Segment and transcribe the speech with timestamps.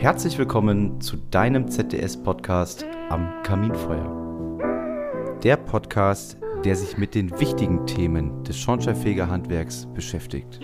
[0.00, 5.40] Herzlich willkommen zu deinem ZDS-Podcast am Kaminfeuer.
[5.42, 10.60] Der Podcast, der sich mit den wichtigen Themen des Schornsteinfegerhandwerks beschäftigt.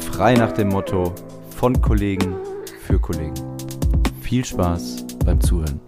[0.00, 1.14] Frei nach dem Motto
[1.50, 2.34] von Kollegen
[2.80, 3.34] für Kollegen.
[4.20, 5.80] Viel Spaß beim Zuhören.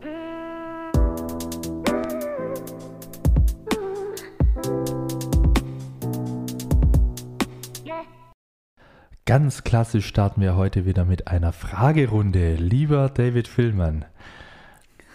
[9.36, 12.54] Ganz klassisch starten wir heute wieder mit einer Fragerunde.
[12.54, 14.06] Lieber David Villmann.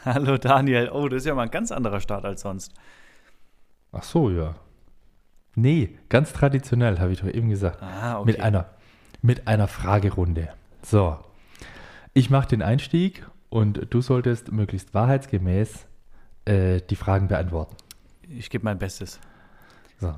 [0.05, 0.91] Hallo Daniel.
[0.93, 2.71] Oh, das ist ja mal ein ganz anderer Start als sonst.
[3.91, 4.53] Ach so, ja.
[5.55, 7.81] Nee, ganz traditionell, habe ich doch eben gesagt.
[7.81, 8.27] Ah, okay.
[8.27, 8.69] Mit einer,
[9.23, 10.49] mit einer Fragerunde.
[10.83, 11.17] So,
[12.13, 15.87] ich mache den Einstieg und du solltest möglichst wahrheitsgemäß
[16.45, 17.75] äh, die Fragen beantworten.
[18.29, 19.19] Ich gebe mein Bestes.
[19.99, 20.13] So.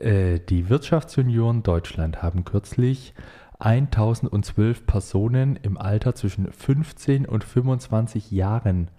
[0.00, 3.14] Äh, die Wirtschaftsunion Deutschland haben kürzlich
[3.58, 8.90] 1012 Personen im Alter zwischen 15 und 25 Jahren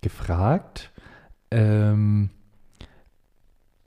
[0.00, 0.92] gefragt,
[1.50, 2.30] ähm,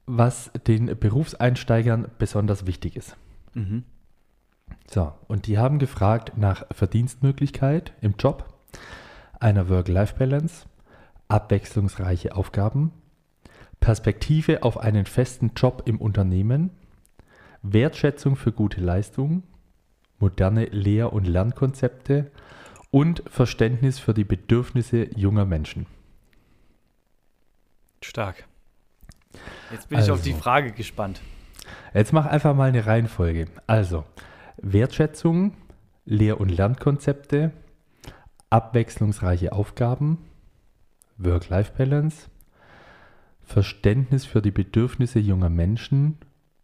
[0.06, 3.16] was den Berufseinsteigern besonders wichtig ist.
[3.54, 3.84] Mhm.
[4.90, 8.54] So, und die haben gefragt nach Verdienstmöglichkeit im Job,
[9.40, 10.66] einer Work-Life-Balance,
[11.30, 12.92] abwechslungsreiche Aufgaben,
[13.88, 16.72] Perspektive auf einen festen Job im Unternehmen,
[17.62, 19.44] Wertschätzung für gute Leistung,
[20.20, 22.30] moderne Lehr- und Lernkonzepte
[22.92, 25.86] und Verständnis für die Bedürfnisse junger Menschen.
[28.02, 28.46] Stark.
[29.72, 30.44] Jetzt bin ich auf die Also.
[30.44, 31.22] Frage gespannt.
[31.94, 33.46] Jetzt mach einfach mal eine Reihenfolge.
[33.68, 34.04] Also,
[34.58, 35.54] Wertschätzung,
[36.04, 37.54] Lehr- und Lernkonzepte,
[38.50, 40.18] abwechslungsreiche Aufgaben,
[41.18, 42.28] Work-Life-Balance,
[43.48, 46.18] Verständnis für die Bedürfnisse junger Menschen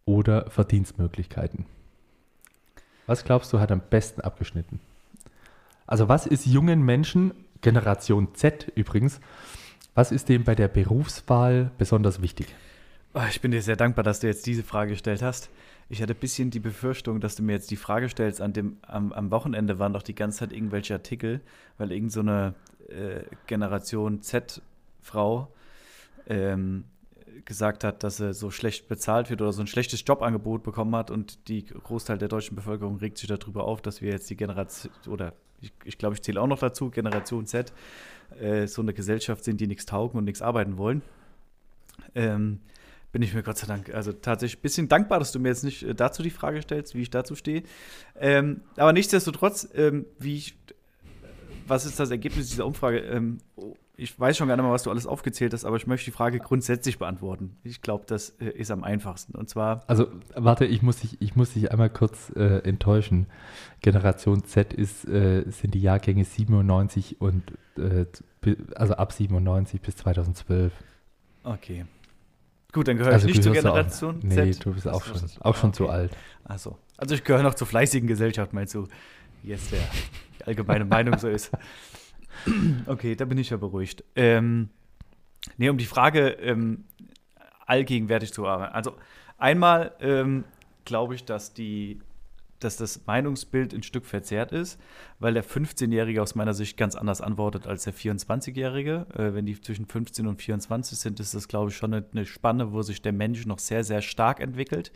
[0.05, 1.65] oder Verdienstmöglichkeiten.
[3.07, 4.81] Was glaubst du hat am besten abgeschnitten?
[5.87, 9.21] Also was ist jungen Menschen, Generation Z übrigens,
[9.95, 12.47] was ist dem bei der Berufswahl besonders wichtig?
[13.13, 15.49] Oh, Ich bin dir sehr dankbar, dass du jetzt diese Frage gestellt hast.
[15.87, 18.77] Ich hatte ein bisschen die Befürchtung, dass du mir jetzt die Frage stellst, an dem,
[18.81, 21.39] am, am Wochenende waren doch die ganze Zeit irgendwelche Artikel,
[21.77, 22.51] weil irgend so äh,
[23.47, 25.47] Generation Z-Frau
[26.27, 26.85] ähm,
[27.45, 31.11] gesagt hat, dass sie so schlecht bezahlt wird oder so ein schlechtes Jobangebot bekommen hat
[31.11, 34.91] und die Großteil der deutschen Bevölkerung regt sich darüber auf, dass wir jetzt die Generation,
[35.07, 37.73] oder ich, ich glaube, ich zähle auch noch dazu, Generation Z,
[38.39, 41.01] äh, so eine Gesellschaft sind, die nichts taugen und nichts arbeiten wollen.
[42.15, 42.59] Ähm,
[43.11, 45.63] bin ich mir Gott sei Dank, also tatsächlich ein bisschen dankbar, dass du mir jetzt
[45.63, 47.63] nicht äh, dazu die Frage stellst, wie ich dazu stehe.
[48.19, 50.57] Ähm, aber nichtsdestotrotz, ähm, wie ich,
[51.67, 52.99] was ist das Ergebnis dieser Umfrage?
[53.95, 56.11] Ich weiß schon gar nicht mal, was du alles aufgezählt hast, aber ich möchte die
[56.15, 57.57] Frage grundsätzlich beantworten.
[57.63, 59.35] Ich glaube, das äh, ist am einfachsten.
[59.35, 63.27] Und zwar, Also, warte, ich muss dich, ich muss dich einmal kurz äh, enttäuschen.
[63.81, 67.43] Generation Z ist, äh, sind die Jahrgänge 97 und
[67.77, 68.05] äh,
[68.75, 70.73] also ab 97 bis 2012.
[71.43, 71.85] okay.
[72.71, 74.65] Gut, dann gehöre also ich nicht zur du auch- Generation Nee, Z.
[74.65, 75.93] du bist auch schon, auch schon zu okay.
[75.93, 76.17] alt.
[76.43, 78.87] Also, also ich gehöre noch zur fleißigen Gesellschaft, meinst du?
[79.43, 79.77] Jetzt der
[80.39, 81.51] die allgemeine Meinung so ist.
[82.85, 84.03] Okay, da bin ich ja beruhigt.
[84.15, 84.69] Ähm,
[85.57, 86.85] nee, um die Frage ähm,
[87.65, 88.63] allgegenwärtig zu haben.
[88.63, 88.95] Also
[89.37, 90.43] einmal ähm,
[90.85, 91.99] glaube ich, dass die
[92.63, 94.79] dass das Meinungsbild ein Stück verzerrt ist,
[95.19, 99.05] weil der 15-Jährige aus meiner Sicht ganz anders antwortet als der 24-Jährige.
[99.13, 102.25] Äh, wenn die zwischen 15 und 24 sind, ist das, glaube ich, schon eine, eine
[102.25, 104.91] Spanne, wo sich der Mensch noch sehr, sehr stark entwickelt.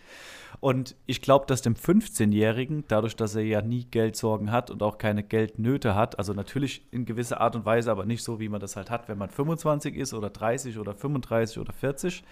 [0.59, 4.97] Und ich glaube, dass dem 15-Jährigen, dadurch, dass er ja nie Geldsorgen hat und auch
[4.97, 8.59] keine Geldnöte hat, also natürlich in gewisser Art und Weise, aber nicht so, wie man
[8.59, 12.23] das halt hat, wenn man 25 ist oder 30 oder 35 oder 40.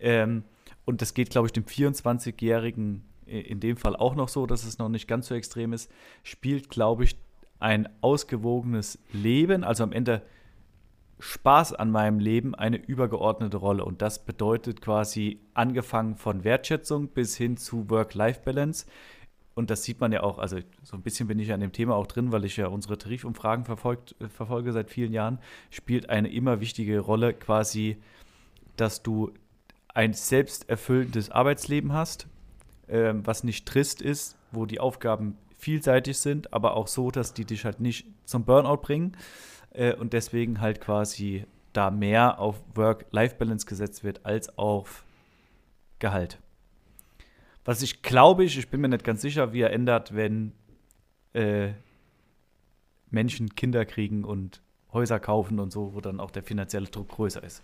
[0.00, 0.44] Ähm,
[0.84, 3.04] und das geht, glaube ich, dem 24-Jährigen
[3.40, 5.90] in dem Fall auch noch so, dass es noch nicht ganz so extrem ist,
[6.22, 7.16] spielt, glaube ich,
[7.58, 10.22] ein ausgewogenes Leben, also am Ende
[11.20, 13.84] Spaß an meinem Leben eine übergeordnete Rolle.
[13.84, 18.86] Und das bedeutet quasi angefangen von Wertschätzung bis hin zu Work-Life-Balance.
[19.54, 21.94] Und das sieht man ja auch, also so ein bisschen bin ich an dem Thema
[21.94, 25.38] auch drin, weil ich ja unsere Tarifumfragen verfolgt, äh, verfolge seit vielen Jahren,
[25.70, 27.98] spielt eine immer wichtige Rolle quasi,
[28.76, 29.32] dass du
[29.94, 32.26] ein selbsterfüllendes Arbeitsleben hast,
[32.92, 37.46] ähm, was nicht trist ist, wo die Aufgaben vielseitig sind, aber auch so, dass die
[37.46, 39.16] dich halt nicht zum Burnout bringen
[39.70, 45.04] äh, und deswegen halt quasi da mehr auf Work-Life-Balance gesetzt wird als auf
[46.00, 46.38] Gehalt.
[47.64, 50.52] Was ich glaube ich, ich bin mir nicht ganz sicher, wie er ändert, wenn
[51.32, 51.70] äh,
[53.10, 54.60] Menschen Kinder kriegen und
[54.92, 57.62] Häuser kaufen und so, wo dann auch der finanzielle Druck größer ist.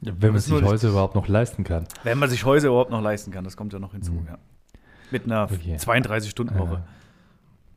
[0.00, 1.86] Wenn man sich Häuser überhaupt noch leisten kann.
[2.04, 4.12] Wenn man sich Häuser überhaupt noch leisten kann, das kommt ja noch hinzu.
[4.12, 4.26] Mhm.
[4.28, 4.38] Ja.
[5.10, 5.76] Mit einer Okay.
[5.76, 6.82] 32-Stunden-Woche.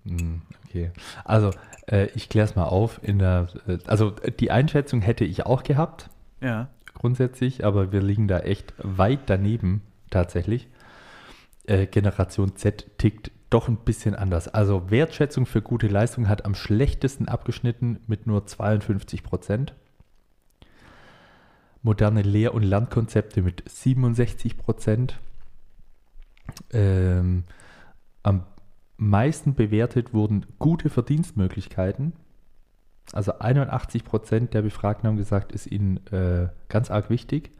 [0.05, 0.91] Hm, Okay.
[1.23, 1.51] Also,
[1.87, 2.99] äh, ich kläre es mal auf.
[3.03, 4.09] In der, äh, also,
[4.39, 6.09] die Einschätzung hätte ich auch gehabt,
[6.41, 6.67] Ja.
[6.95, 10.67] grundsätzlich, aber wir liegen da echt weit daneben, tatsächlich.
[11.65, 14.47] Äh, Generation Z tickt doch ein bisschen anders.
[14.47, 19.75] Also, Wertschätzung für gute Leistung hat am schlechtesten abgeschnitten mit nur 52 Prozent.
[21.83, 25.19] Moderne Lehr- und Lernkonzepte mit 67 Prozent.
[26.71, 27.43] Ähm,
[28.23, 28.45] am
[28.97, 32.13] meisten bewertet wurden gute Verdienstmöglichkeiten.
[33.11, 37.51] Also 81 Prozent der Befragten haben gesagt, ist ihnen äh, ganz arg wichtig.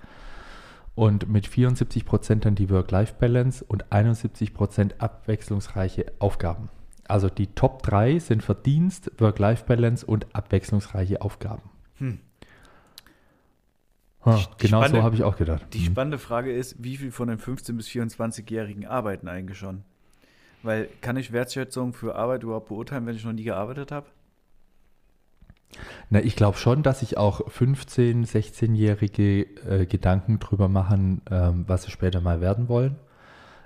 [0.96, 6.70] Und mit 74 Prozent dann die Work-Life-Balance und 71 Prozent abwechslungsreiche Aufgaben.
[7.08, 11.64] Also die Top 3 sind Verdienst, Work-Life-Balance und abwechslungsreiche Aufgaben.
[11.96, 12.20] Hm.
[14.26, 15.66] Ha, Die genau so spannende- habe ich auch gedacht.
[15.74, 15.86] Die Mhm.
[15.86, 19.84] spannende Frage ist, wie viel von den 15- bis 24-Jährigen arbeiten eigentlich schon?
[20.62, 24.08] Weil kann ich Wertschätzung für Arbeit überhaupt beurteilen, wenn ich noch nie gearbeitet habe?
[26.10, 31.84] Na, ich glaube schon, dass sich auch 15-, 16-Jährige äh, Gedanken drüber machen, ähm, was
[31.84, 32.96] sie später mal werden wollen.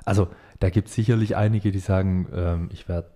[0.06, 3.10] Also da gibt es sicherlich einige, die sagen, ähm, ich werde,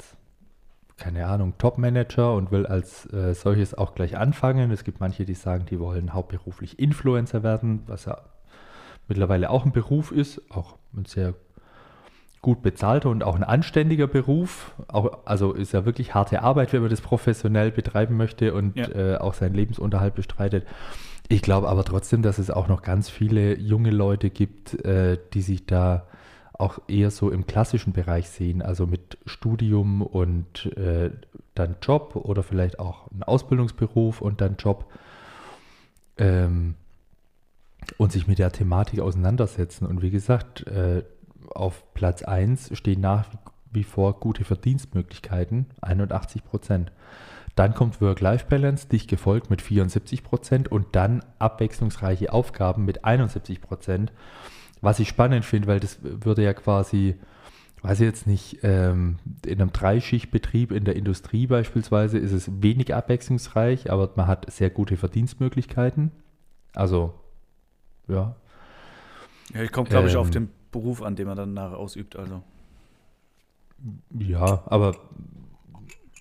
[1.02, 4.70] keine Ahnung, Top-Manager und will als äh, solches auch gleich anfangen.
[4.70, 8.20] Es gibt manche, die sagen, die wollen hauptberuflich Influencer werden, was ja
[9.08, 11.34] mittlerweile auch ein Beruf ist, auch ein sehr
[12.44, 14.76] gut bezahlter und auch ein anständiger Beruf.
[14.88, 18.90] Auch, also ist ja wirklich harte Arbeit, wenn man das professionell betreiben möchte und Ja.
[18.90, 20.66] äh, auch seinen Lebensunterhalt bestreitet.
[21.30, 25.42] Ich glaube aber trotzdem, dass es auch noch ganz viele junge Leute gibt, äh, die
[25.42, 26.06] sich da
[26.54, 31.12] auch eher so im klassischen Bereich sehen, also mit Studium und äh,
[31.56, 34.92] dann Job oder vielleicht auch ein Ausbildungsberuf und dann Job
[36.18, 36.76] ähm,
[37.98, 39.86] und sich mit der Thematik auseinandersetzen.
[39.86, 41.04] Und wie gesagt, äh,
[41.50, 43.30] auf Platz 1 stehen nach
[43.72, 46.92] wie vor gute Verdienstmöglichkeiten, 81 Prozent.
[47.56, 54.12] Dann kommt Work-Life-Balance, dicht gefolgt mit 74 Prozent und dann abwechslungsreiche Aufgaben mit 71 Prozent.
[54.82, 57.16] Was ich spannend finde, weil das würde ja quasi,
[57.84, 62.94] weiß ich jetzt nicht, ähm, in einem Dreischichtbetrieb in der Industrie beispielsweise ist es wenig
[62.94, 66.12] abwechslungsreich, aber man hat sehr gute Verdienstmöglichkeiten.
[66.74, 67.14] Also,
[68.08, 68.36] ja,
[69.54, 70.32] Ja, ich komme, glaube ich, auf Ähm.
[70.32, 72.16] den Beruf an, den man dann nachher ausübt.
[72.16, 72.42] Also.
[74.18, 74.96] Ja, aber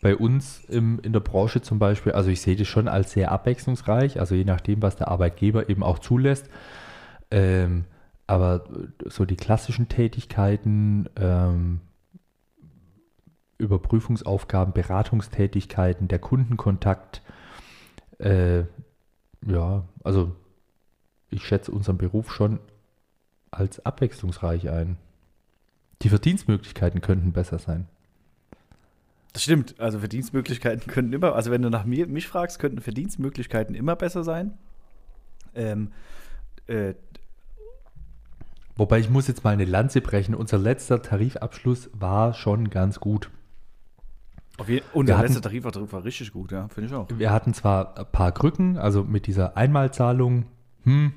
[0.02, 3.30] bei uns im, in der Branche zum Beispiel, also ich sehe das schon als sehr
[3.30, 6.48] abwechslungsreich, also je nachdem, was der Arbeitgeber eben auch zulässt.
[7.30, 7.84] Ähm,
[8.30, 8.62] aber
[9.06, 11.80] so die klassischen Tätigkeiten, ähm,
[13.58, 17.22] Überprüfungsaufgaben, Beratungstätigkeiten, der Kundenkontakt,
[18.20, 18.60] äh,
[19.44, 20.36] ja, also
[21.30, 22.60] ich schätze unseren Beruf schon
[23.50, 24.96] als abwechslungsreich ein.
[26.02, 27.88] Die Verdienstmöglichkeiten könnten besser sein.
[29.32, 29.74] Das stimmt.
[29.80, 34.22] Also Verdienstmöglichkeiten könnten immer, also wenn du nach mir, mich fragst, könnten Verdienstmöglichkeiten immer besser
[34.22, 34.56] sein.
[35.56, 35.90] Ähm,
[36.68, 36.94] äh,
[38.80, 40.34] Wobei ich muss jetzt mal eine Lanze brechen.
[40.34, 43.28] Unser letzter Tarifabschluss war schon ganz gut.
[44.66, 47.06] je, unser hatten- letzter Tarifvertrag war richtig gut, ja, finde ich auch.
[47.14, 50.46] Wir hatten zwar ein paar Krücken, also mit dieser Einmalzahlung,
[50.84, 51.12] hm,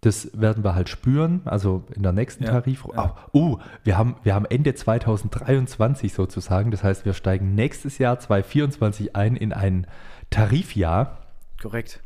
[0.00, 2.84] das werden wir halt spüren, also in der nächsten Ja, Tarif.
[2.92, 3.14] ja.
[3.30, 9.14] Oh, wir haben, wir haben Ende 2023 sozusagen, das heißt, wir steigen nächstes Jahr 2024
[9.14, 9.86] ein in ein
[10.30, 11.18] Tarifjahr.
[11.62, 12.02] Korrekt.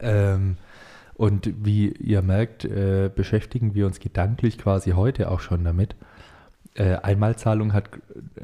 [0.00, 0.56] Ähm,
[1.16, 5.96] und wie ihr merkt, äh, beschäftigen wir uns gedanklich quasi heute auch schon damit.
[6.74, 7.88] Äh, Einmalzahlung hat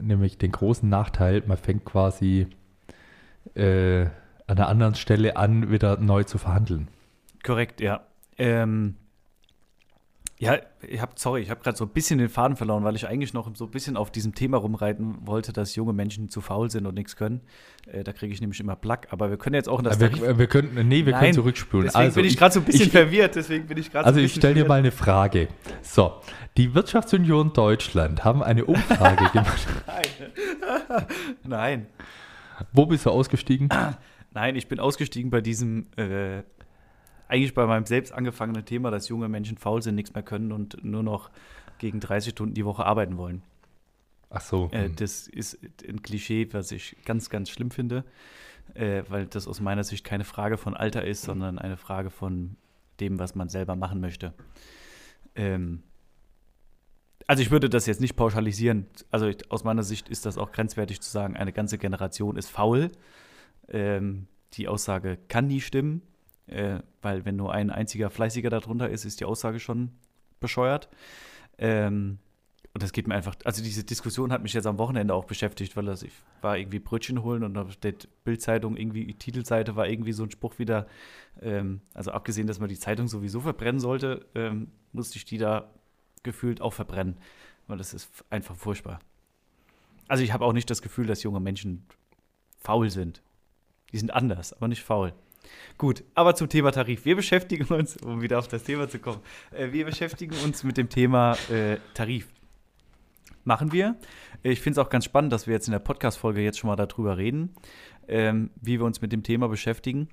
[0.01, 2.47] nämlich den großen Nachteil, man fängt quasi
[3.55, 4.07] äh,
[4.47, 6.89] an einer anderen Stelle an, wieder neu zu verhandeln.
[7.45, 8.01] Korrekt, ja.
[8.39, 8.97] Ähm,
[10.43, 10.59] ja,
[10.89, 13.33] ich habe, sorry, ich habe gerade so ein bisschen den Faden verloren, weil ich eigentlich
[13.33, 16.85] noch so ein bisschen auf diesem Thema rumreiten wollte, dass junge Menschen zu faul sind
[16.85, 17.43] und nichts können.
[17.87, 19.07] Äh, da kriege ich nämlich immer Plack.
[19.11, 21.35] Aber wir können jetzt auch in das wir, Tarif- wir könnten, nee, wir Nein, können
[21.35, 21.87] zurückspulen.
[21.87, 23.37] Deswegen bin ich gerade so ein bisschen ich- verwirrt.
[23.37, 25.47] Deswegen bin ich gerade Also so ich stelle dir mal eine Frage.
[25.81, 26.13] So,
[26.57, 29.67] die Wirtschaftsunion Deutschland haben eine Umfrage gemacht.
[29.87, 31.07] Nein.
[31.45, 31.87] Nein.
[32.73, 33.69] Wo bist du ausgestiegen?
[34.35, 36.43] Nein, ich bin ausgestiegen bei diesem, äh,
[37.33, 40.85] eigentlich bei meinem selbst angefangenen Thema, dass junge Menschen faul sind, nichts mehr können und
[40.85, 41.31] nur noch
[41.79, 43.43] gegen 30 Stunden die Woche arbeiten wollen.
[44.29, 44.69] Ach so.
[44.71, 44.97] Äh, hm.
[44.97, 45.59] das ist
[45.89, 48.05] ein Klischee, was ich ganz, ganz schlimm finde,
[48.75, 52.57] äh, weil das aus meiner Sicht keine Frage von Alter ist, sondern eine Frage von
[53.01, 54.35] dem, was man selber machen möchte.
[55.35, 55.83] Ähm,
[57.27, 58.87] also ich würde das jetzt nicht pauschalisieren.
[59.11, 62.51] Also ich, aus meiner Sicht ist das auch grenzwertig zu sagen, eine ganze Generation ist
[62.51, 62.93] faul.
[63.69, 66.03] Ähm, die Aussage kann nie stimmen,
[66.53, 69.93] äh, weil wenn nur ein einziger Fleißiger darunter ist, ist die Aussage schon
[70.41, 70.89] bescheuert.
[71.59, 72.19] Ähm,
[72.75, 75.77] und das geht mir einfach, also diese Diskussion hat mich jetzt am Wochenende auch beschäftigt,
[75.77, 77.95] weil das, ich war irgendwie Brötchen holen und auf der
[78.25, 80.87] Bildzeitung irgendwie, die Titelseite war irgendwie so ein Spruch wieder,
[81.43, 85.71] ähm, also abgesehen, dass man die Zeitung sowieso verbrennen sollte, ähm, musste ich die da
[86.23, 87.19] gefühlt auch verbrennen,
[87.67, 89.01] weil das ist einfach furchtbar.
[90.09, 91.85] Also ich habe auch nicht das Gefühl, dass junge Menschen
[92.59, 93.23] faul sind.
[93.93, 95.13] Die sind anders, aber nicht faul.
[95.79, 97.05] Gut, aber zum Thema Tarif.
[97.05, 99.21] Wir beschäftigen uns, um wieder auf das Thema zu kommen,
[99.51, 102.29] äh, wir beschäftigen uns mit dem Thema äh, Tarif.
[103.45, 103.97] Machen wir.
[104.43, 106.77] Ich finde es auch ganz spannend, dass wir jetzt in der Podcast-Folge jetzt schon mal
[106.77, 107.55] darüber reden,
[108.07, 110.09] ähm, wie wir uns mit dem Thema beschäftigen,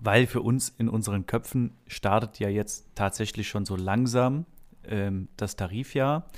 [0.00, 4.44] weil für uns in unseren Köpfen startet ja jetzt tatsächlich schon so langsam
[4.84, 6.28] ähm, das Tarifjahr,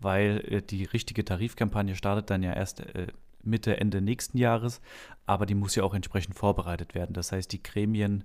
[0.00, 3.08] weil äh, die richtige Tarifkampagne startet dann ja erst äh,
[3.42, 4.80] Mitte, Ende nächsten Jahres,
[5.26, 7.12] aber die muss ja auch entsprechend vorbereitet werden.
[7.12, 8.24] Das heißt, die Gremien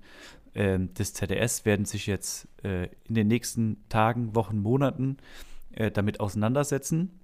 [0.54, 5.18] äh, des ZDS werden sich jetzt äh, in den nächsten Tagen, Wochen, Monaten
[5.72, 7.20] äh, damit auseinandersetzen.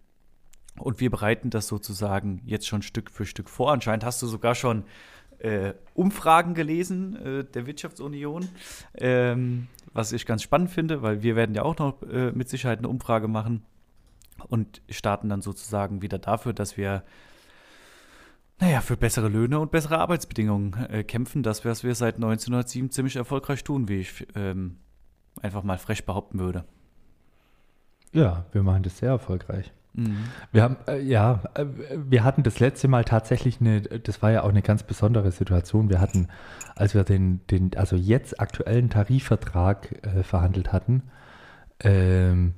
[0.77, 3.71] Und wir bereiten das sozusagen jetzt schon Stück für Stück vor.
[3.71, 4.83] Anscheinend hast du sogar schon
[5.39, 8.47] äh, Umfragen gelesen äh, der Wirtschaftsunion,
[8.95, 12.79] ähm, was ich ganz spannend finde, weil wir werden ja auch noch äh, mit Sicherheit
[12.79, 13.63] eine Umfrage machen
[14.47, 17.03] und starten dann sozusagen wieder dafür, dass wir
[18.59, 21.43] naja, für bessere Löhne und bessere Arbeitsbedingungen äh, kämpfen.
[21.43, 24.77] Das, was wir seit 1907 ziemlich erfolgreich tun, wie ich ähm,
[25.41, 26.65] einfach mal frech behaupten würde.
[28.11, 29.71] Ja, wir machen das sehr erfolgreich.
[29.93, 30.17] Mhm.
[30.51, 34.43] Wir haben, äh, ja, äh, wir hatten das letzte Mal tatsächlich eine, das war ja
[34.43, 35.89] auch eine ganz besondere Situation.
[35.89, 36.27] Wir hatten,
[36.75, 41.03] als wir den, den also jetzt aktuellen Tarifvertrag äh, verhandelt hatten,
[41.79, 42.55] ähm,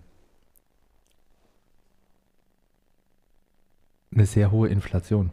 [4.14, 5.32] eine sehr hohe Inflation.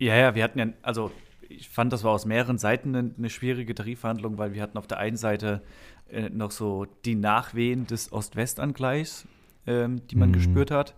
[0.00, 1.12] Ja, ja, wir hatten ja, also
[1.48, 4.86] ich fand, das war aus mehreren Seiten eine, eine schwierige Tarifverhandlung, weil wir hatten auf
[4.86, 5.62] der einen Seite
[6.08, 9.26] äh, noch so die Nachwehen des Ost-West-Angleichs,
[9.66, 10.34] ähm, die man Mhm.
[10.34, 10.94] gespürt hat.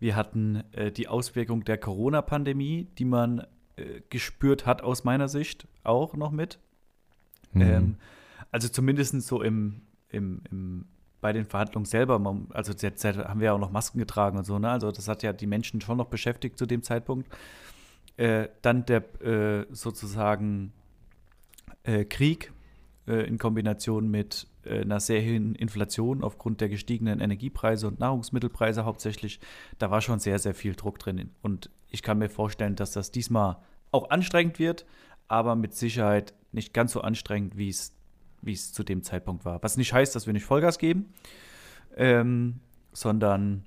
[0.00, 3.40] Wir hatten äh, die Auswirkung der Corona-Pandemie, die man
[3.76, 6.58] äh, gespürt hat aus meiner Sicht auch noch mit.
[7.52, 7.60] Mhm.
[7.60, 7.96] Ähm,
[8.52, 10.86] also zumindest so im, im, im,
[11.20, 14.44] bei den Verhandlungen selber, man, also jetzt haben wir ja auch noch Masken getragen und
[14.44, 14.70] so, ne?
[14.70, 17.28] Also das hat ja die Menschen schon noch beschäftigt zu dem Zeitpunkt.
[18.16, 20.72] Äh, dann der äh, sozusagen
[21.82, 22.52] äh, Krieg
[23.06, 28.84] äh, in Kombination mit äh, einer sehr hohen Inflation aufgrund der gestiegenen Energiepreise und Nahrungsmittelpreise
[28.84, 29.40] hauptsächlich,
[29.78, 31.30] da war schon sehr, sehr viel Druck drin.
[31.42, 33.58] Und ich kann mir vorstellen, dass das diesmal
[33.92, 34.86] auch anstrengend wird,
[35.28, 37.96] aber mit Sicherheit nicht ganz so anstrengend, wie es
[38.42, 39.62] wie es zu dem Zeitpunkt war.
[39.62, 41.12] Was nicht heißt, dass wir nicht Vollgas geben,
[41.96, 42.60] ähm,
[42.92, 43.64] sondern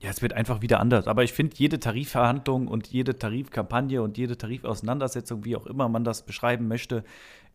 [0.00, 1.06] ja, es wird einfach wieder anders.
[1.08, 6.04] Aber ich finde, jede Tarifverhandlung und jede Tarifkampagne und jede Tarifauseinandersetzung, wie auch immer man
[6.04, 7.04] das beschreiben möchte,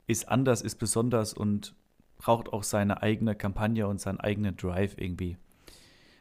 [0.08, 1.74] ist anders, ist besonders und
[2.18, 5.38] braucht auch seine eigene Kampagne und seinen eigenen Drive irgendwie.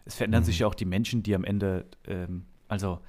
[0.05, 0.47] Es verändern Mhm.
[0.47, 3.01] sich ja auch die Menschen, die am Ende, ähm, also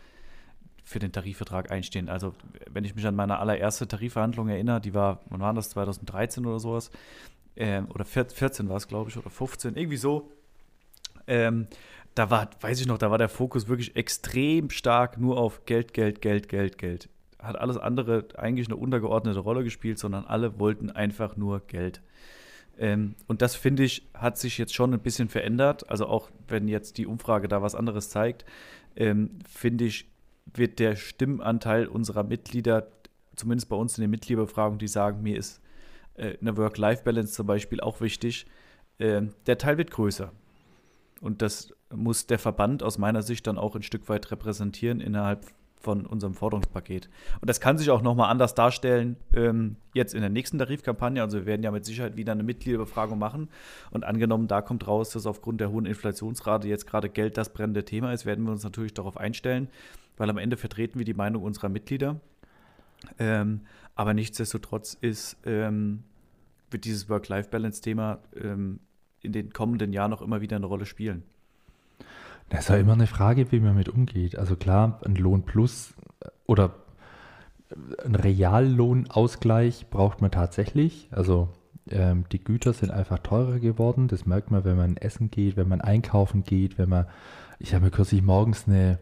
[0.84, 2.10] für den Tarifvertrag einstehen.
[2.10, 2.34] Also,
[2.70, 6.60] wenn ich mich an meine allererste Tarifverhandlung erinnere, die war, wann war das, 2013 oder
[6.60, 6.92] sowas?
[7.56, 10.32] Ähm, oder 14 war es, glaube ich, oder 15, irgendwie so.
[11.28, 11.68] Ähm,
[12.16, 15.94] da war, weiß ich noch, da war der Fokus wirklich extrem stark nur auf Geld,
[15.94, 17.10] Geld, Geld, Geld, Geld.
[17.40, 22.02] Hat alles andere eigentlich eine untergeordnete Rolle gespielt, sondern alle wollten einfach nur Geld.
[22.78, 25.90] Ähm, und das finde ich, hat sich jetzt schon ein bisschen verändert.
[25.90, 28.46] Also auch wenn jetzt die Umfrage da was anderes zeigt,
[28.96, 30.10] ähm, finde ich,
[30.54, 32.88] wird der Stimmanteil unserer Mitglieder,
[33.36, 35.62] zumindest bei uns in den Mitgliederbefragungen, die sagen, mir ist
[36.16, 38.46] äh, eine Work-Life-Balance zum Beispiel auch wichtig,
[39.00, 40.32] ähm, der Teil wird größer.
[41.22, 45.46] Und das muss der Verband aus meiner Sicht dann auch ein Stück weit repräsentieren innerhalb
[45.84, 47.10] von unserem Forderungspaket.
[47.42, 51.22] Und das kann sich auch nochmal anders darstellen ähm, jetzt in der nächsten Tarifkampagne.
[51.22, 53.50] Also wir werden ja mit Sicherheit wieder eine Mitgliederbefragung machen.
[53.92, 57.84] Und angenommen, da kommt raus, dass aufgrund der hohen Inflationsrate jetzt gerade Geld das brennende
[57.84, 59.68] Thema ist, werden wir uns natürlich darauf einstellen,
[60.16, 62.22] weil am Ende vertreten wir die Meinung unserer Mitglieder.
[63.20, 63.62] Ähm,
[63.96, 66.04] aber nichtsdestotrotz ist, ähm,
[66.72, 68.80] wird dieses Work-Life-Balance-Thema ähm,
[69.22, 71.24] in den kommenden Jahren noch immer wieder eine Rolle spielen.
[72.50, 74.38] Das ist ja immer eine Frage, wie man mit umgeht.
[74.38, 76.76] Also klar, ein Lohn plus äh, oder
[78.06, 81.08] ein Reallohnausgleich braucht man tatsächlich.
[81.12, 81.50] Also
[81.90, 84.08] ähm, die Güter sind einfach teurer geworden.
[84.08, 87.08] Das merkt man, wenn man essen geht, wenn man einkaufen geht, wenn man.
[87.60, 89.00] Ich habe mir kürzlich morgens eine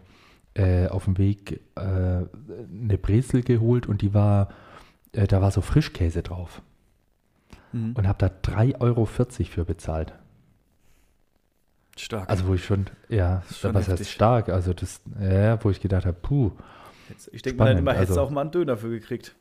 [0.54, 4.50] äh, auf dem Weg äh, eine Brezel geholt und die war,
[5.14, 6.62] äh, da war so Frischkäse drauf
[7.74, 7.94] Mhm.
[7.96, 10.14] und habe da 3,40 Euro für bezahlt.
[12.02, 12.30] Stark.
[12.30, 14.12] Also wo ich schon, ja, schon was heißt heftig.
[14.12, 14.50] stark?
[14.50, 16.52] Also das, ja, wo ich gedacht habe, puh,
[17.10, 19.36] Jetzt- ich denke mal, dann immer hättest also- auch mal einen Döner für gekriegt.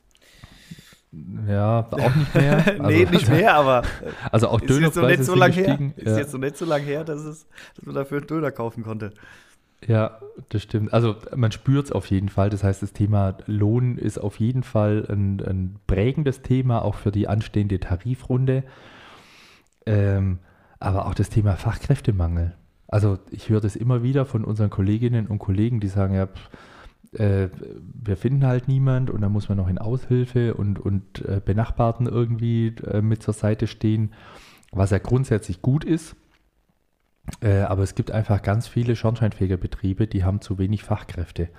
[1.45, 2.63] Ja, auch nicht mehr.
[2.79, 3.81] Also, nee, nicht mehr, aber.
[4.31, 5.79] Also auch Dönerpreise ist jetzt so lange her.
[5.97, 6.17] Ist ja.
[6.19, 9.11] jetzt noch nicht so lange her, dass, es, dass man dafür einen Döner kaufen konnte.
[9.85, 10.93] Ja, das stimmt.
[10.93, 12.49] Also man spürt es auf jeden Fall.
[12.49, 17.11] Das heißt, das Thema Lohn ist auf jeden Fall ein, ein prägendes Thema, auch für
[17.11, 18.63] die anstehende Tarifrunde.
[19.85, 20.39] Ähm,
[20.81, 22.55] aber auch das Thema Fachkräftemangel.
[22.87, 26.27] Also ich höre das immer wieder von unseren Kolleginnen und Kollegen, die sagen, ja,
[27.13, 27.49] äh,
[27.93, 32.07] wir finden halt niemand und dann muss man noch in Aushilfe und, und äh, Benachbarten
[32.07, 34.13] irgendwie äh, mit zur Seite stehen,
[34.71, 36.15] was ja grundsätzlich gut ist.
[37.41, 41.49] Äh, aber es gibt einfach ganz viele Schornsteinfegerbetriebe, die haben zu wenig Fachkräfte.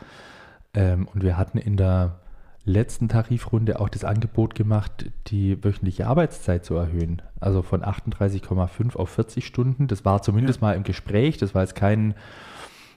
[0.74, 2.21] Ähm, und wir hatten in der
[2.64, 7.22] letzten Tarifrunde auch das Angebot gemacht, die wöchentliche Arbeitszeit zu erhöhen.
[7.40, 9.88] Also von 38,5 auf 40 Stunden.
[9.88, 10.68] Das war zumindest ja.
[10.68, 11.38] mal im Gespräch.
[11.38, 12.14] Das war jetzt kein,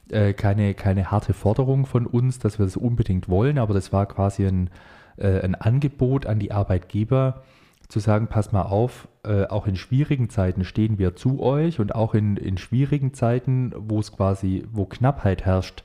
[0.09, 4.05] äh, keine, keine harte Forderung von uns, dass wir das unbedingt wollen, aber das war
[4.05, 4.69] quasi ein,
[5.17, 7.43] äh, ein Angebot an die Arbeitgeber,
[7.87, 11.93] zu sagen, pass mal auf, äh, auch in schwierigen Zeiten stehen wir zu euch und
[11.93, 15.83] auch in, in schwierigen Zeiten, wo es quasi, wo Knappheit herrscht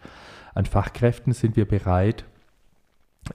[0.54, 2.24] an Fachkräften, sind wir bereit,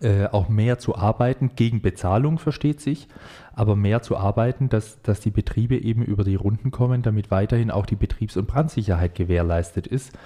[0.02, 3.08] äh, auch mehr zu arbeiten, gegen Bezahlung versteht sich,
[3.54, 7.72] aber mehr zu arbeiten, dass, dass die Betriebe eben über die Runden kommen, damit weiterhin
[7.72, 10.18] auch die Betriebs- und Brandsicherheit gewährleistet ist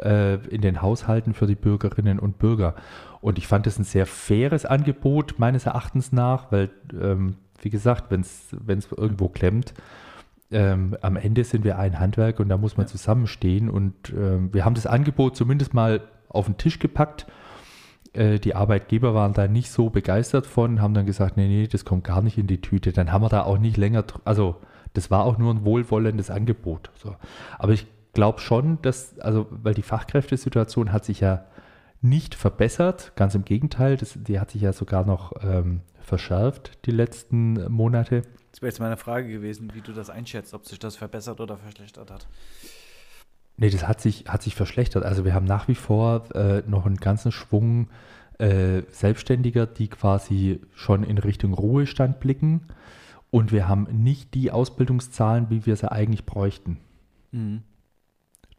[0.00, 2.74] äh, in den Haushalten für die Bürgerinnen und Bürger.
[3.20, 6.70] Und ich fand das ein sehr faires Angebot meines Erachtens nach, weil,
[7.00, 9.74] ähm, wie gesagt, wenn es irgendwo klemmt,
[10.52, 12.92] ähm, am Ende sind wir ein Handwerk und da muss man ja.
[12.92, 13.68] zusammenstehen.
[13.68, 17.26] Und ähm, wir haben das Angebot zumindest mal auf den Tisch gepackt
[18.16, 21.84] äh, die Arbeitgeber waren da nicht so begeistert von, haben dann gesagt, nee, nee, das
[21.84, 22.92] kommt gar nicht in die Tüte.
[22.92, 24.56] Dann haben wir da auch nicht länger, also
[24.94, 26.90] das war auch nur ein wohlwollendes Angebot.
[26.96, 27.14] So.
[27.58, 31.44] Aber ich glaube schon, dass, also, weil die Fachkräftesituation hat sich ja
[32.02, 36.92] nicht verbessert, ganz im Gegenteil, das, die hat sich ja sogar noch ähm, verschärft die
[36.92, 38.22] letzten Monate.
[38.52, 41.56] Das wäre jetzt meine Frage gewesen, wie du das einschätzt, ob sich das verbessert oder
[41.56, 42.26] verschlechtert hat.
[43.58, 45.04] Nee, das hat sich, hat sich verschlechtert.
[45.04, 47.88] Also wir haben nach wie vor äh, noch einen ganzen Schwung
[48.38, 52.62] äh, Selbstständiger, die quasi schon in Richtung Ruhestand blicken.
[53.30, 56.78] Und wir haben nicht die Ausbildungszahlen, wie wir sie eigentlich bräuchten.
[57.32, 57.62] Mhm.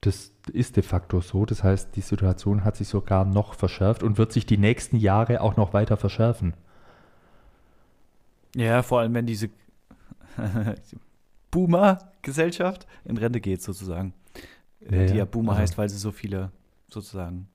[0.01, 1.45] Das ist de facto so.
[1.45, 5.41] Das heißt, die Situation hat sich sogar noch verschärft und wird sich die nächsten Jahre
[5.41, 6.53] auch noch weiter verschärfen.
[8.55, 9.49] Ja, vor allem wenn diese
[11.51, 14.13] Boomer-Gesellschaft in Rente geht, sozusagen
[14.81, 15.61] ja, die ja Boomer also.
[15.61, 16.51] heißt, weil sie so viele
[16.89, 17.47] sozusagen.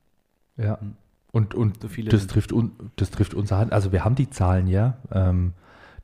[0.57, 0.81] Ja.
[0.81, 0.97] Hm,
[1.33, 3.73] und, und so das, trifft un, das trifft unser Hand.
[3.73, 4.99] Also wir haben die Zahlen ja.
[5.11, 5.55] Ähm,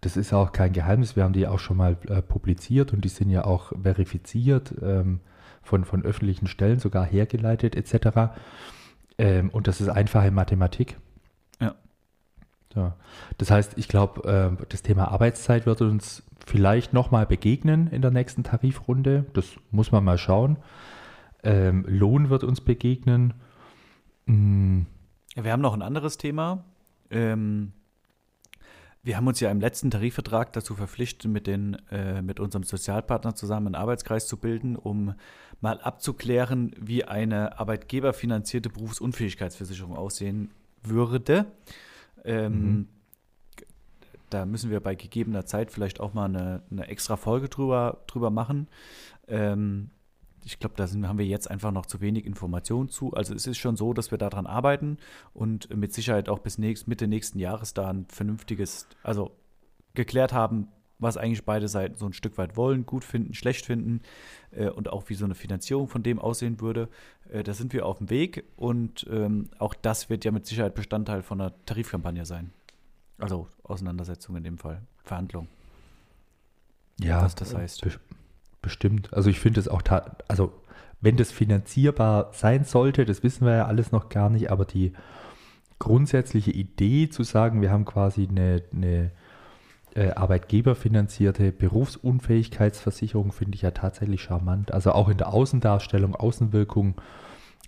[0.00, 1.16] das ist auch kein Geheimnis.
[1.16, 5.20] Wir haben die auch schon mal äh, publiziert und die sind ja auch verifiziert ähm,
[5.62, 8.33] von, von öffentlichen Stellen, sogar hergeleitet etc.
[9.18, 10.96] Ähm, und das ist einfache Mathematik.
[11.61, 11.74] Ja.
[12.72, 12.92] So.
[13.37, 18.12] Das heißt, ich glaube, äh, das Thema Arbeitszeit wird uns vielleicht nochmal begegnen in der
[18.12, 19.26] nächsten Tarifrunde.
[19.35, 20.57] Das muss man mal schauen.
[21.42, 23.35] Ähm, Lohn wird uns begegnen.
[24.27, 24.87] Mhm.
[25.35, 26.64] Wir haben noch ein anderes Thema.
[27.11, 27.72] Ähm,
[29.03, 33.35] wir haben uns ja im letzten Tarifvertrag dazu verpflichtet, mit, den, äh, mit unserem Sozialpartner
[33.35, 35.14] zusammen einen Arbeitskreis zu bilden, um
[35.61, 40.51] mal abzuklären, wie eine arbeitgeberfinanzierte Berufsunfähigkeitsversicherung aussehen
[40.83, 41.46] würde.
[42.24, 42.88] Ähm, mhm.
[44.31, 48.31] Da müssen wir bei gegebener Zeit vielleicht auch mal eine, eine extra Folge drüber, drüber
[48.31, 48.68] machen.
[49.27, 49.90] Ähm,
[50.44, 53.12] ich glaube, da sind, haben wir jetzt einfach noch zu wenig Informationen zu.
[53.12, 54.98] Also es ist schon so, dass wir daran arbeiten
[55.35, 59.33] und mit Sicherheit auch bis nächst, Mitte nächsten Jahres da ein vernünftiges, also
[59.94, 64.01] geklärt haben, was eigentlich beide Seiten so ein Stück weit wollen, gut finden, schlecht finden
[64.51, 66.88] äh, und auch wie so eine Finanzierung von dem aussehen würde.
[67.31, 70.74] Äh, da sind wir auf dem Weg und ähm, auch das wird ja mit Sicherheit
[70.74, 72.53] Bestandteil von einer Tarifkampagne sein.
[73.18, 75.48] Also Auseinandersetzung in dem Fall, Verhandlung.
[77.01, 77.87] Ja, was das heißt.
[78.68, 79.14] Bestimmt.
[79.14, 79.81] Also ich finde es auch,
[80.28, 80.52] also
[81.00, 84.92] wenn das finanzierbar sein sollte, das wissen wir ja alles noch gar nicht, aber die
[85.78, 89.11] grundsätzliche Idee zu sagen, wir haben quasi eine, eine
[89.94, 94.74] äh, arbeitgeberfinanzierte Berufsunfähigkeitsversicherung, finde ich ja tatsächlich charmant.
[94.74, 96.96] Also auch in der Außendarstellung, Außenwirkung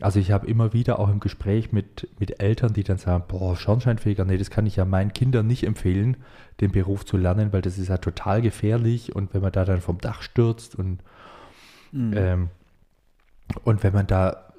[0.00, 3.56] also ich habe immer wieder auch im Gespräch mit, mit Eltern, die dann sagen, boah,
[3.56, 6.16] Schornsteinfeger, nee, das kann ich ja meinen Kindern nicht empfehlen,
[6.60, 9.80] den Beruf zu lernen, weil das ist ja total gefährlich und wenn man da dann
[9.80, 11.00] vom Dach stürzt und,
[11.92, 12.14] mhm.
[12.16, 12.48] ähm,
[13.64, 14.52] und wenn man da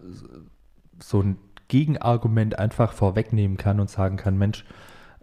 [0.99, 4.65] so ein Gegenargument einfach vorwegnehmen kann und sagen kann, Mensch,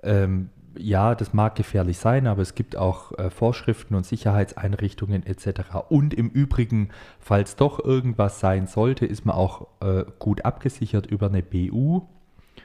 [0.03, 5.61] ähm, ja, das mag gefährlich sein, aber es gibt auch äh, Vorschriften und Sicherheitseinrichtungen etc.
[5.89, 11.27] Und im Übrigen, falls doch irgendwas sein sollte, ist man auch äh, gut abgesichert über
[11.27, 12.03] eine BU.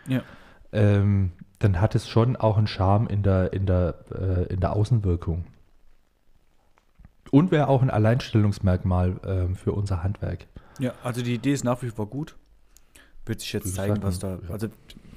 [0.08, 0.22] Ja.
[0.72, 4.74] Ähm, dann hat es schon auch einen Charme in der, in der, äh, in der
[4.74, 5.46] Außenwirkung.
[7.32, 10.46] Und wäre auch ein Alleinstellungsmerkmal äh, für unser Handwerk.
[10.80, 12.36] Ja, also die Idee ist nach wie vor gut.
[13.26, 14.40] Wird sich jetzt Das zeigen, was da.
[14.50, 14.68] Also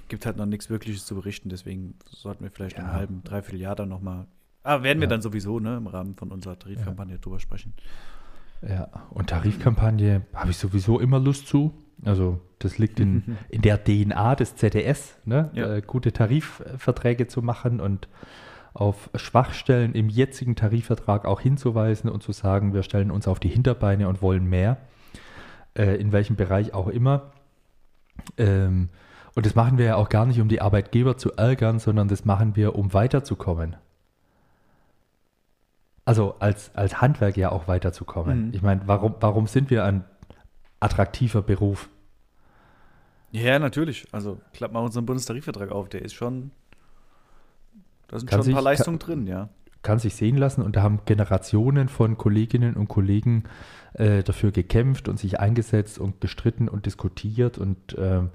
[0.08, 2.98] gibt halt noch nichts Wirkliches zu berichten, deswegen sollten wir vielleicht in einem Ja.
[2.98, 4.26] halben, dreiviertel Jahr dann nochmal.
[4.62, 5.10] Ah, werden wir Ja.
[5.10, 7.72] dann sowieso, ne, im Rahmen von unserer Tarifkampagne drüber sprechen.
[8.66, 11.72] Ja, und Tarifkampagne habe ich sowieso immer Lust zu.
[12.04, 15.50] Also das liegt in, in der DNA des ZDS, ne?
[15.54, 15.74] Ja.
[15.76, 18.08] äh, gute Tarifverträge zu machen und
[18.74, 23.48] auf Schwachstellen im jetzigen Tarifvertrag auch hinzuweisen und zu sagen, wir stellen uns auf die
[23.48, 24.76] Hinterbeine und wollen mehr,
[25.74, 27.32] äh, in welchem Bereich auch immer.
[28.36, 28.88] Ähm,
[29.36, 32.24] und das machen wir ja auch gar nicht, um die Arbeitgeber zu ärgern, sondern das
[32.24, 33.76] machen wir, um weiterzukommen.
[36.06, 38.46] Also als, als Handwerk ja auch weiterzukommen.
[38.46, 38.54] Mhm.
[38.54, 40.04] Ich meine, warum, warum sind wir ein
[40.80, 41.90] attraktiver Beruf?
[43.30, 44.06] Ja, natürlich.
[44.10, 46.50] Also klapp mal unseren Bundestarifvertrag auf, der ist schon.
[48.08, 49.50] Da sind Kann schon ein paar Leistungen drin, ja.
[49.82, 53.44] Kann sich sehen lassen und da haben Generationen von Kolleginnen und Kollegen
[53.92, 58.30] äh, dafür gekämpft und sich eingesetzt und gestritten und diskutiert und ähm,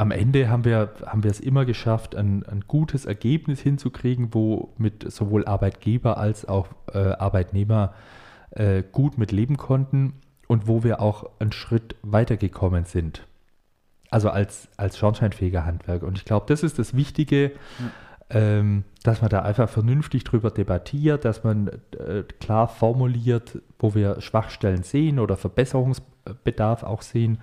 [0.00, 4.72] am Ende haben wir, haben wir es immer geschafft, ein, ein gutes Ergebnis hinzukriegen, wo
[4.78, 7.92] mit sowohl Arbeitgeber als auch äh, Arbeitnehmer
[8.52, 10.14] äh, gut mit leben konnten
[10.48, 13.26] und wo wir auch einen Schritt weitergekommen sind.
[14.08, 16.02] Also als, als schornsteinfähiger Handwerk.
[16.02, 17.52] Und ich glaube, das ist das Wichtige,
[18.30, 24.22] ähm, dass man da einfach vernünftig drüber debattiert, dass man äh, klar formuliert, wo wir
[24.22, 27.38] Schwachstellen sehen oder Verbesserungsbedarf auch sehen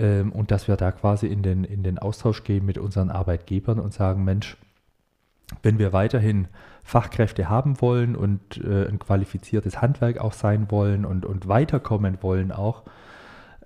[0.00, 3.78] ähm, und dass wir da quasi in den, in den Austausch gehen mit unseren Arbeitgebern
[3.78, 4.56] und sagen, Mensch,
[5.62, 6.48] wenn wir weiterhin
[6.82, 12.50] Fachkräfte haben wollen und äh, ein qualifiziertes Handwerk auch sein wollen und, und weiterkommen wollen
[12.50, 12.84] auch,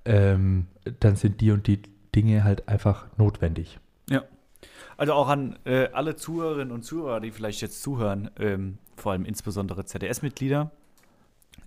[0.05, 0.67] ähm,
[1.01, 1.81] dann sind die und die
[2.15, 3.79] Dinge halt einfach notwendig.
[4.11, 4.25] Ja.
[4.97, 9.25] Also auch an äh, alle Zuhörerinnen und Zuhörer, die vielleicht jetzt zuhören, ähm, vor allem
[9.25, 10.71] insbesondere ZDS-Mitglieder,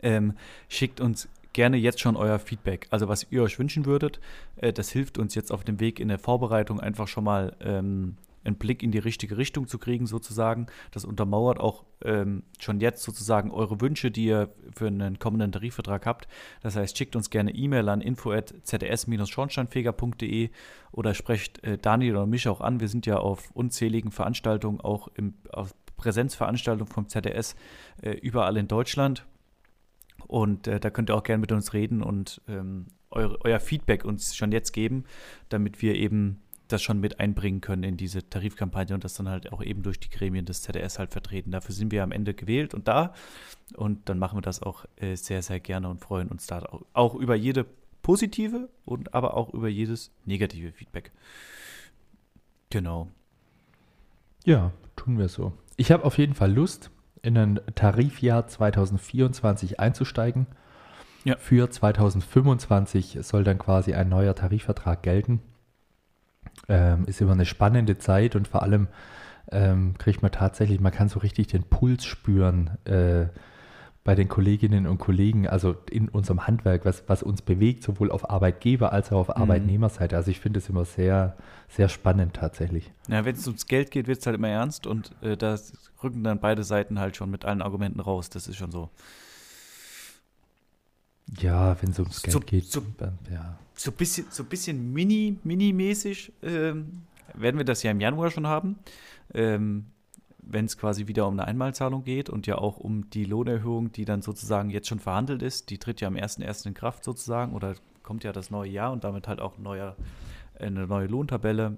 [0.02, 0.34] ähm,
[0.68, 2.86] schickt uns gerne jetzt schon euer Feedback.
[2.92, 4.20] Also was ihr euch wünschen würdet,
[4.58, 8.18] äh, das hilft uns jetzt auf dem Weg in der Vorbereitung einfach schon mal ähm,
[8.44, 10.68] einen Blick in die richtige Richtung zu kriegen, sozusagen.
[10.92, 16.06] Das untermauert auch ähm, schon jetzt sozusagen eure Wünsche, die ihr für einen kommenden Tarifvertrag
[16.06, 16.28] habt.
[16.62, 20.52] Das heißt, schickt uns gerne E-Mail an info.zds-schornsteinfeger.de
[20.92, 22.80] oder sprecht äh, Daniel oder mich auch an.
[22.80, 27.56] Wir sind ja auf unzähligen Veranstaltungen, auch im, auf Präsenzveranstaltungen vom ZDS
[28.04, 29.26] äh, überall in Deutschland.
[30.28, 34.06] Und äh, da könnt ihr auch gerne mit uns reden und ähm, eure, euer Feedback
[34.06, 35.06] uns schon jetzt geben,
[35.50, 39.54] damit wir eben das schon mit einbringen können in diese Tarifkampagne und das dann halt
[39.54, 41.52] auch eben durch die Gremien des ZDS halt vertreten.
[41.52, 43.14] Dafür sind wir am Ende gewählt und da.
[43.76, 46.82] Und dann machen wir das auch äh, sehr, sehr gerne und freuen uns da auch,
[46.94, 47.66] auch über jede
[48.02, 51.12] positive und aber auch über jedes negative Feedback.
[52.70, 53.08] Genau.
[54.46, 55.54] Ja, tun wir so.
[55.78, 56.92] Ich habe auf jeden Fall Lust,
[57.28, 60.48] in ein Tarifjahr 2024 einzusteigen.
[61.26, 61.36] Ja.
[61.38, 65.42] Für 2025 soll dann quasi ein neuer Tarifvertrag gelten.
[66.70, 68.88] Ähm, ist immer eine spannende Zeit und vor allem
[69.52, 73.28] ähm, kriegt man tatsächlich, man kann so richtig den Puls spüren äh,
[74.08, 78.30] bei den Kolleginnen und Kollegen, also in unserem Handwerk, was, was uns bewegt, sowohl auf
[78.30, 79.42] Arbeitgeber- als auch auf Mhm.
[79.42, 80.16] Arbeitnehmerseite.
[80.16, 81.36] Also ich finde es immer sehr,
[81.68, 82.90] sehr spannend tatsächlich.
[83.10, 85.60] Ja, wenn es ums Geld geht, wird es halt immer ernst und äh, da
[86.02, 88.30] rücken dann beide Seiten halt schon mit allen Argumenten raus.
[88.30, 88.90] Das ist schon so.
[91.42, 93.60] Ja, wenn es ums Geld So- geht, so- dann, ja.
[93.76, 97.02] So ein bisschen, so bisschen mini, mini-mäßig ähm,
[97.34, 98.78] werden wir das ja im Januar schon haben.
[99.34, 99.88] Ähm,
[100.50, 104.06] wenn es quasi wieder um eine Einmalzahlung geht und ja auch um die Lohnerhöhung, die
[104.06, 105.70] dann sozusagen jetzt schon verhandelt ist.
[105.70, 106.68] Die tritt ja am 1.1.
[106.68, 109.96] in Kraft sozusagen oder kommt ja das neue Jahr und damit halt auch ein neuer,
[110.60, 111.78] eine neue Lohntabelle.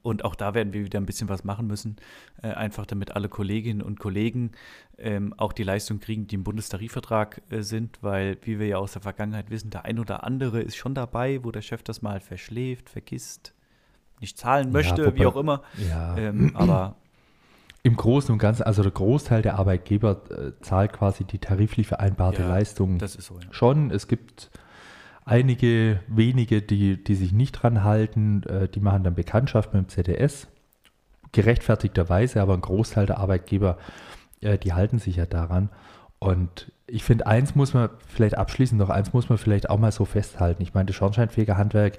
[0.00, 1.96] Und auch da werden wir wieder ein bisschen was machen müssen,
[2.42, 4.52] äh, einfach damit alle Kolleginnen und Kollegen
[4.96, 8.92] ähm, auch die Leistung kriegen, die im Bundestarifvertrag äh, sind, weil, wie wir ja aus
[8.94, 12.20] der Vergangenheit wissen, der ein oder andere ist schon dabei, wo der Chef das mal
[12.20, 13.54] verschläft, vergisst,
[14.20, 15.62] nicht zahlen Ja, möchte, wobei- wie auch immer.
[15.76, 16.16] ja.
[16.16, 16.96] Ähm, aber
[17.84, 22.42] Im Großen und Ganzen, also der Großteil der Arbeitgeber äh, zahlt quasi die tariflich vereinbarte
[22.42, 23.40] Ja, Leistung so, ja.
[23.50, 23.90] schon.
[23.90, 24.50] Es gibt
[25.24, 29.88] einige wenige, die, die sich nicht dran halten, äh, die machen dann Bekanntschaft mit dem
[29.88, 30.46] ZDS.
[31.32, 33.78] Gerechtfertigterweise, aber ein Großteil der Arbeitgeber,
[34.42, 35.70] äh, die halten sich ja daran.
[36.18, 39.90] Und ich finde, eins muss man vielleicht abschließend noch, eins muss man vielleicht auch mal
[39.90, 40.62] so festhalten.
[40.62, 41.98] Ich meine, das Schornsteinfegerhandwerk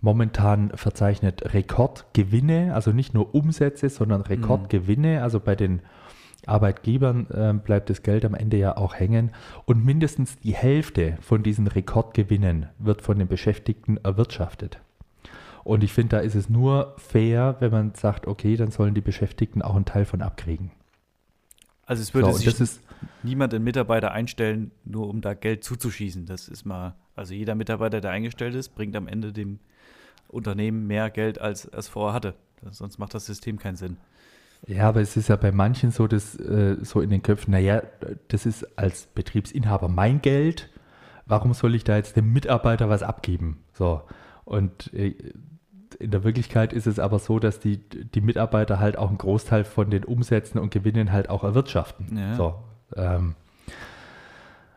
[0.00, 5.22] momentan verzeichnet Rekordgewinne, also nicht nur Umsätze, sondern Rekordgewinne.
[5.22, 5.80] Also bei den
[6.46, 9.32] Arbeitgebern äh, bleibt das Geld am Ende ja auch hängen.
[9.64, 14.78] Und mindestens die Hälfte von diesen Rekordgewinnen wird von den Beschäftigten erwirtschaftet.
[15.64, 19.00] Und ich finde, da ist es nur fair, wenn man sagt, okay, dann sollen die
[19.00, 20.70] Beschäftigten auch einen Teil von abkriegen.
[21.84, 22.80] Also es würde So, sich ist,
[23.24, 26.26] niemand einen Mitarbeiter einstellen, nur um da Geld zuzuschießen.
[26.26, 29.58] Das ist mal, also jeder Mitarbeiter, der eingestellt ist, bringt am Ende dem
[30.28, 32.34] Unternehmen mehr Geld, als es vorher hatte.
[32.70, 33.96] Sonst macht das System keinen Sinn.
[34.66, 37.82] Ja, aber es ist ja bei manchen so, dass äh, so in den Köpfen, naja,
[38.28, 40.68] das ist als Betriebsinhaber mein Geld.
[41.26, 43.62] Warum soll ich da jetzt dem Mitarbeiter was abgeben?
[43.72, 44.02] So.
[44.44, 45.14] Und äh,
[45.98, 49.64] in der Wirklichkeit ist es aber so, dass die, die Mitarbeiter halt auch einen Großteil
[49.64, 52.16] von den Umsätzen und Gewinnen halt auch erwirtschaften.
[52.16, 52.34] Ja.
[52.34, 52.54] So.
[52.96, 53.34] Ähm,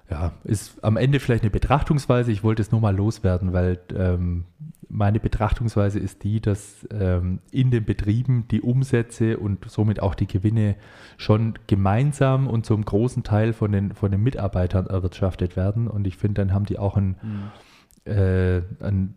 [0.10, 2.32] ja, ist am Ende vielleicht eine Betrachtungsweise.
[2.32, 4.46] Ich wollte es nur mal loswerden, weil ähm,
[4.92, 10.26] meine Betrachtungsweise ist die, dass ähm, in den Betrieben die Umsätze und somit auch die
[10.28, 10.76] Gewinne
[11.18, 15.88] schon gemeinsam und zum großen Teil von den, von den Mitarbeitern erwirtschaftet werden.
[15.88, 18.12] Und ich finde, dann haben die auch ein, Mhm.
[18.12, 19.16] äh, ein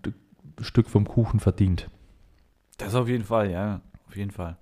[0.61, 1.89] Stück vom Kuchen verdient.
[2.77, 3.81] Das auf jeden Fall, ja.
[4.09, 4.57] Auf jeden Fall.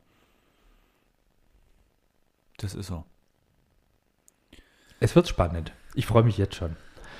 [2.58, 3.04] Das ist so.
[5.00, 5.72] Es wird spannend.
[5.94, 6.76] Ich freue mich jetzt schon.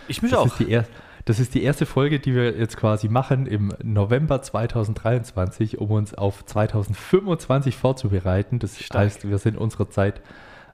[0.06, 0.46] Ich mich Das auch.
[0.46, 0.86] ist, die er,
[1.24, 6.14] das ist die erste Folge, die wir jetzt quasi machen im November 2023, um uns
[6.14, 8.58] auf 2025 vorzubereiten.
[8.58, 9.04] Das Stark.
[9.04, 10.22] heißt, wir sind unserer Zeit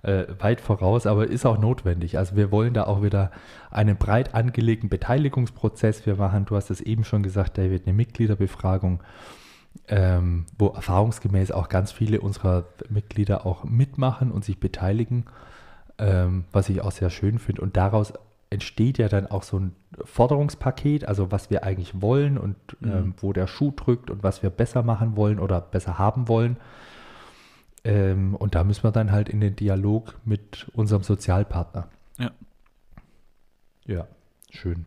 [0.02, 2.16] äh, weit voraus, aber ist auch notwendig.
[2.18, 3.30] Also wir wollen da auch wieder
[3.70, 6.06] einen breit angelegten Beteiligungsprozess.
[6.06, 9.02] Wir machen, du hast es eben schon gesagt, David, eine Mitgliederbefragung,
[9.88, 15.24] ähm, wo erfahrungsgemäß auch ganz viele unserer Mitglieder auch mitmachen und sich beteiligen,
[15.98, 17.62] ähm, was ich auch sehr schön finde.
[17.62, 18.12] Und daraus
[18.50, 22.92] entsteht ja dann auch so ein Forderungspaket, also was wir eigentlich wollen und Mhm.
[22.92, 26.56] ähm, wo der Schuh drückt und was wir besser machen wollen oder besser haben wollen.
[27.84, 31.88] Ähm, und da müssen wir dann halt in den Dialog mit unserem Sozialpartner.
[32.18, 32.30] Ja.
[33.86, 34.06] Ja,
[34.50, 34.86] schön.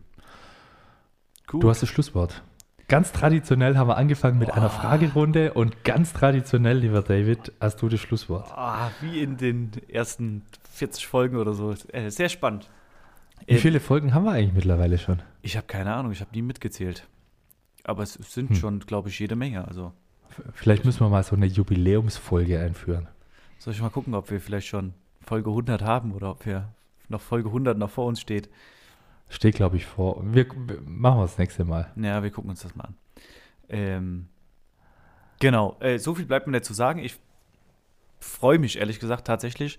[1.46, 1.62] Gut.
[1.62, 2.42] Du hast das Schlusswort.
[2.88, 7.88] Ganz traditionell haben wir angefangen mit einer Fragerunde und ganz traditionell, lieber David, hast du
[7.88, 8.50] das Schlusswort.
[8.52, 10.42] ah, wie in den ersten
[10.72, 11.72] 40 Folgen oder so.
[11.92, 12.68] Äh, sehr spannend.
[13.46, 15.22] Wie Ähm, viele Folgen haben wir eigentlich mittlerweile schon?
[15.42, 17.06] Ich habe keine Ahnung, ich habe nie mitgezählt.
[17.84, 18.56] Aber es sind Hm.
[18.56, 19.66] schon, glaube ich, jede Menge.
[19.66, 19.92] Also
[20.54, 23.08] Vielleicht müssen wir mal so eine Jubiläumsfolge einführen.
[23.58, 26.68] soll ich mal gucken, ob wir vielleicht schon Folge 100 haben oder ob wir
[27.08, 28.48] noch Folge 100 noch vor uns steht.
[29.28, 30.22] Steht, glaube ich, vor.
[30.24, 31.90] Wir, wir machen wir das nächste Mal.
[31.94, 32.94] Naja, wir gucken uns das mal an.
[33.68, 34.28] Ähm,
[35.40, 37.00] genau, äh, so viel bleibt mir dazu sagen.
[37.00, 37.16] Ich
[38.18, 39.78] freue mich ehrlich gesagt tatsächlich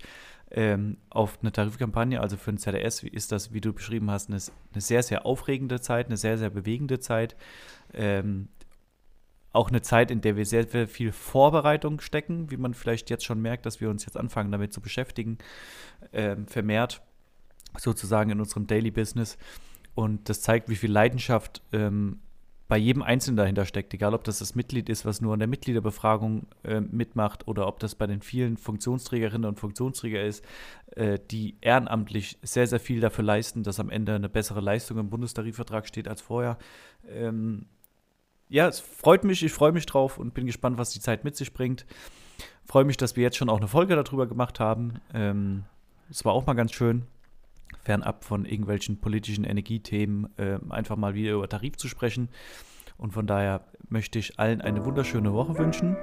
[0.52, 2.20] ähm, auf eine Tarifkampagne.
[2.20, 4.38] Also für ein ZDS ist das, wie du beschrieben hast, eine,
[4.72, 7.36] eine sehr, sehr aufregende Zeit, eine sehr, sehr bewegende Zeit.
[7.94, 8.48] Ähm,
[9.52, 13.24] auch eine Zeit, in der wir sehr, sehr viel Vorbereitung stecken, wie man vielleicht jetzt
[13.24, 15.38] schon merkt, dass wir uns jetzt anfangen damit zu beschäftigen,
[16.12, 17.02] ähm, vermehrt
[17.76, 19.36] sozusagen in unserem Daily Business.
[19.94, 22.20] Und das zeigt, wie viel Leidenschaft ähm,
[22.72, 25.46] bei jedem Einzelnen dahinter steckt, egal ob das das Mitglied ist, was nur an der
[25.46, 30.42] Mitgliederbefragung äh, mitmacht oder ob das bei den vielen Funktionsträgerinnen und Funktionsträger ist,
[30.92, 35.10] äh, die ehrenamtlich sehr, sehr viel dafür leisten, dass am Ende eine bessere Leistung im
[35.10, 36.56] Bundestarifvertrag steht als vorher.
[37.06, 37.66] Ähm,
[38.48, 41.36] ja, es freut mich, ich freue mich drauf und bin gespannt, was die Zeit mit
[41.36, 41.84] sich bringt.
[42.64, 44.98] Freue mich, dass wir jetzt schon auch eine Folge darüber gemacht haben.
[45.12, 45.64] Ähm,
[46.08, 47.02] es war auch mal ganz schön,
[47.82, 52.28] fernab von irgendwelchen politischen Energiethemen, äh, einfach mal wieder über Tarif zu sprechen.
[52.96, 55.96] Und von daher möchte ich allen eine wunderschöne Woche wünschen.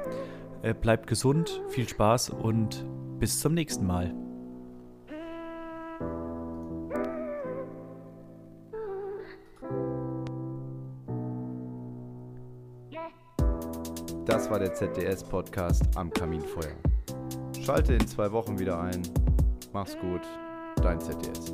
[0.61, 2.85] Äh, bleibt gesund, viel Spaß und
[3.19, 4.13] bis zum nächsten Mal.
[14.25, 16.75] Das war der ZDS-Podcast am Kaminfeuer.
[17.63, 19.01] Schalte in zwei Wochen wieder ein.
[19.73, 20.21] Mach's gut,
[20.81, 21.53] dein ZDS.